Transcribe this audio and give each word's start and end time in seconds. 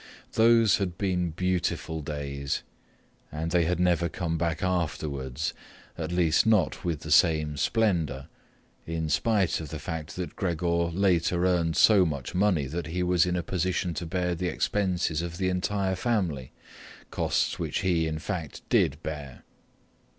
Those 0.31 0.77
had 0.77 0.97
been 0.97 1.29
beautiful 1.29 2.01
days, 2.01 2.63
and 3.31 3.51
they 3.51 3.65
had 3.65 3.79
never 3.79 4.09
come 4.09 4.35
back 4.35 4.63
afterwards, 4.63 5.53
at 5.95 6.11
least 6.11 6.47
not 6.47 6.83
with 6.83 7.01
the 7.01 7.11
same 7.11 7.55
splendour, 7.55 8.25
in 8.87 9.09
spite 9.09 9.59
of 9.59 9.69
the 9.69 9.77
fact 9.77 10.15
that 10.15 10.35
Gregor 10.35 10.85
later 10.91 11.45
earned 11.45 11.77
so 11.77 12.03
much 12.03 12.33
money 12.33 12.65
that 12.65 12.87
he 12.87 13.03
was 13.03 13.27
in 13.27 13.35
a 13.35 13.43
position 13.43 13.93
to 13.93 14.07
bear 14.07 14.33
the 14.33 14.47
expenses 14.47 15.21
of 15.21 15.37
the 15.37 15.49
entire 15.49 15.93
family, 15.95 16.51
costs 17.11 17.59
which 17.59 17.81
he, 17.81 18.07
in 18.07 18.17
fact, 18.17 18.67
did 18.69 18.97
bear. 19.03 19.43